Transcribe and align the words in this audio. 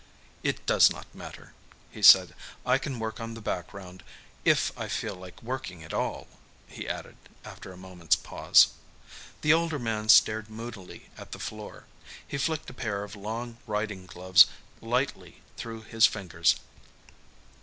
"It 0.41 0.65
does 0.65 0.89
not 0.89 1.13
matter," 1.13 1.53
he 1.91 2.01
said. 2.01 2.33
"I 2.65 2.79
can 2.79 2.97
work 2.97 3.19
on 3.19 3.35
the 3.35 3.39
background 3.39 4.01
if 4.43 4.71
I 4.75 4.87
feel 4.87 5.13
like 5.15 5.43
working 5.43 5.83
at 5.83 5.93
all," 5.93 6.27
he 6.67 6.89
added, 6.89 7.17
after 7.45 7.71
a 7.71 7.77
moment's 7.77 8.15
pause. 8.15 8.69
The 9.41 9.53
older 9.53 9.77
man 9.77 10.09
stared 10.09 10.49
moodily 10.49 11.11
at 11.19 11.33
the 11.33 11.37
floor. 11.37 11.85
He 12.27 12.39
flicked 12.39 12.71
a 12.71 12.73
pair 12.73 13.03
of 13.03 13.15
long 13.15 13.57
riding 13.67 14.07
gloves 14.07 14.47
lightly 14.81 15.43
through 15.55 15.83
his 15.83 16.07
fingers. 16.07 16.55